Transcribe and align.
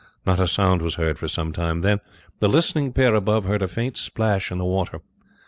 Not 0.25 0.39
a 0.39 0.47
sound 0.47 0.81
was 0.81 0.95
heard 0.95 1.19
for 1.19 1.27
some 1.27 1.53
time, 1.53 1.81
then 1.81 1.99
the 2.39 2.49
listening 2.49 2.91
pair 2.91 3.13
above 3.13 3.45
heard 3.45 3.61
a 3.61 3.67
faint 3.67 3.97
splash 3.97 4.51
in 4.51 4.57
the 4.57 4.65
water. 4.65 5.01